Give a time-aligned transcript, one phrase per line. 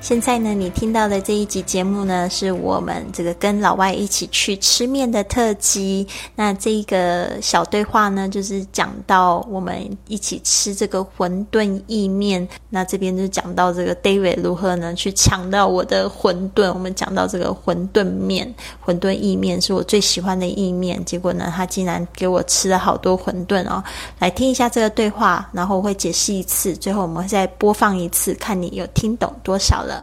[0.00, 6.06] 现在呢，你听到的这一集节目呢，是我们这个跟老外一起去吃面的特辑。
[6.36, 9.76] 那这一个小对话呢，就是讲到我们
[10.06, 12.46] 一起吃这个馄饨意面。
[12.70, 16.72] 那这边就讲到这个 David 如何呢去抢到我的馄饨。
[16.72, 18.54] 我们讲到这个馄饨面、
[18.84, 23.82] 馄饨意面是我最喜欢的意面，结果呢，他竟然给我吃了好多馄饨哦。
[24.20, 29.95] 来听一下这个对话，然后我会解释一次，最后我们再播放一次，看你有听懂多少了。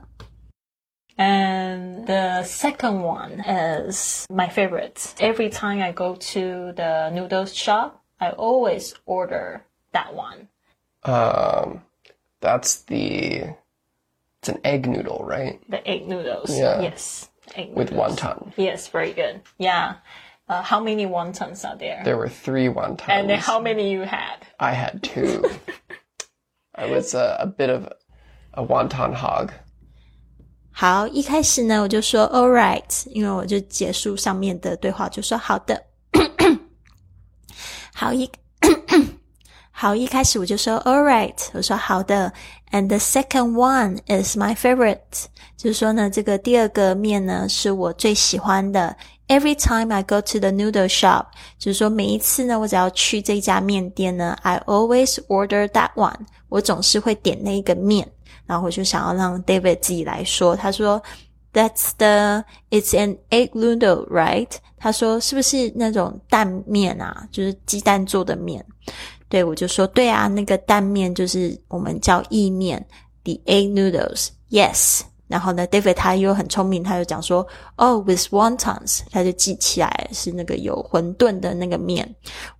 [1.17, 5.13] And the second one is my favorite.
[5.20, 10.48] Every time I go to the noodles shop, I always order that one.
[11.04, 11.82] Um,
[12.40, 13.55] that's the.
[14.40, 15.62] It's an egg noodle, right?
[15.70, 16.57] The egg noodles.
[16.57, 16.82] Yeah.
[16.82, 17.29] Yes.
[17.55, 18.20] Egg With noodles.
[18.20, 18.54] wonton.
[18.57, 19.41] Yes, very good.
[19.57, 19.95] Yeah.
[20.49, 22.01] Uh, how many wontons are there?
[22.04, 23.07] There were three wontons.
[23.10, 24.35] and then how many you had?
[24.60, 25.49] I had two.
[26.76, 27.88] I was a, a bit of
[28.54, 29.54] a wonton hog.
[30.76, 35.82] 好，一开始呢，我就说 All right，因为我就结束上面的对话，就说好的。
[37.93, 38.27] 好一
[39.70, 42.34] 好，一开始我就说 All right，我说好的。
[42.71, 48.98] And the second one is my favorite，就是说呢，这个第二个面呢是我最喜欢的。
[49.27, 58.07] Every time I go to the noodle shop，就是说每一次呢，我只要去这家面店呢，I always order that one，我总是会点那个面。
[58.46, 61.01] 然后我就想要让 David 自己来说，他说
[61.54, 64.50] That's the it's an egg noodle, right？
[64.78, 67.25] 他说是不是那种蛋面啊？
[67.31, 68.63] 就是鸡蛋做的面。
[69.29, 72.85] 对我就说对啊，那个蛋面就是我们叫意面
[73.24, 74.28] ，the egg noodles.
[74.50, 75.01] Yes。
[75.33, 77.44] 然后呢，David 他又很聪明，他就讲说
[77.77, 82.07] ，Oh, with wontons，他就记起来是那个有馄饨的那个面。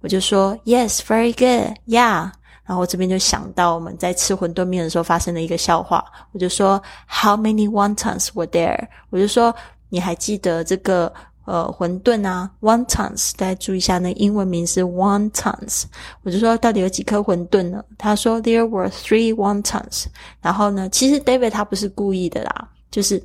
[0.02, 2.32] 我就说，Yes, very good, yeah。
[2.66, 8.88] 然后我这边就想到我们在吃馄饨面的时候发生的一个笑话，我就说 How many wontons were there？
[9.12, 9.54] 我就说
[9.90, 11.14] 你还记得这个
[11.46, 15.84] 呃馄饨啊，wontons，大家注意一下，那英文名是 wontons。
[16.24, 17.84] 我就说到底有几颗馄饨呢？
[17.98, 20.06] 他说 There were three wontons。
[20.42, 23.24] 然后呢，其实 David 他不是故意的啦，就是。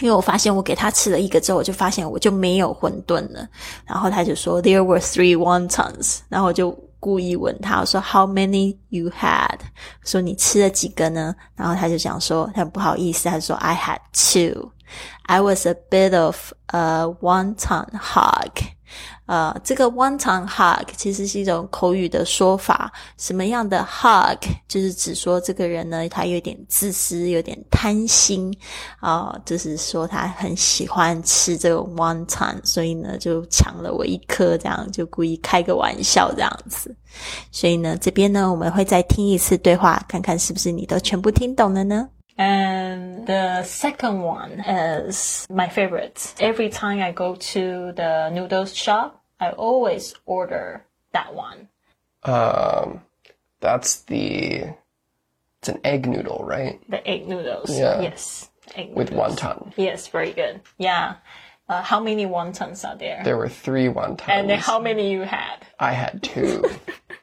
[0.00, 3.48] 因为我发现我给他吃了一个之后，我就发现我就没有馄饨了。
[3.86, 6.18] 然后他就说 There were three wontons。
[6.28, 9.60] 然后我就故意问他，我说 How many you had？
[10.04, 11.32] 说你吃了几个呢？
[11.54, 14.68] 然后他就讲说很不好意思，他说 I had two。
[15.22, 18.50] I was a bit of a wonton hog。
[19.26, 22.92] 呃，这个 wonton hog 其实是一种口语的说法。
[23.16, 24.38] 什么样的 hog
[24.68, 28.54] 就是指说这个人呢，他有点自私，有点贪心
[29.00, 36.94] 啊、就是说他很喜欢吃这个 wonton，所以呢就抢了我一颗，这样就故意开个玩笑这样子。
[37.50, 42.08] 所以呢，这边呢我们会再听一次对话，看看是不是你都全部听懂了呢？
[42.36, 46.34] And the second one is my favorite.
[46.40, 51.68] Every time I go to the noodles shop, I always order that one.
[52.24, 53.02] Um,
[53.60, 54.74] that's the.
[55.60, 56.80] It's an egg noodle, right?
[56.90, 57.70] The egg noodles.
[57.70, 58.00] Yeah.
[58.02, 58.50] Yes.
[58.74, 59.36] Egg With noodles.
[59.40, 59.72] wonton.
[59.76, 60.60] Yes, very good.
[60.76, 61.16] Yeah.
[61.68, 63.22] Uh, how many wontons are there?
[63.24, 64.28] There were three wontons.
[64.28, 65.64] and then how many you had?
[65.78, 66.64] I had two.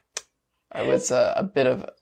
[0.71, 2.00] I was a, a bit of a wonton hog.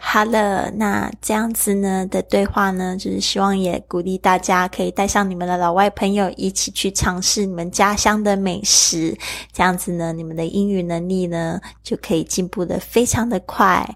[0.00, 9.16] 好了，那这样子呢的对话呢，就是希望也鼓励大家可以带上你们的老外朋友一起去尝试你们家乡的美食，
[9.52, 13.88] 这样子呢，你们的英语能力呢就可以进步的非常的快。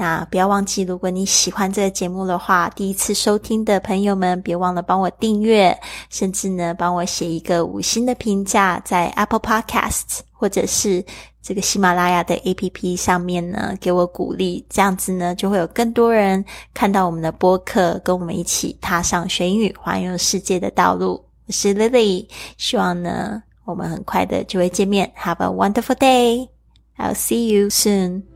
[0.00, 5.78] 那不要忘记，如果你喜欢这个节目的话，第一次收听的朋友们，别忘了帮我订阅，
[6.08, 11.04] 甚至呢帮我写一个五星的评价，在 Apple Podcasts 或者是
[11.42, 16.42] 这个喜马拉雅的 APP 上面呢，给我鼓励，这样子呢就会有更多人
[16.72, 21.22] 看到我们的播客，跟我们一起踏上学英语环游世界的道路。
[21.46, 22.26] 我是 Lily，
[22.56, 25.12] 希望呢我们很快的就会见面。
[25.18, 26.48] Have a wonderful day!
[26.96, 28.29] I'll see you soon.